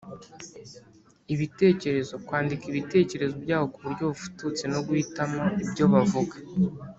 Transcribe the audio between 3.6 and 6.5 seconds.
ku buryo bufututse no guhitamo ibyo bavuga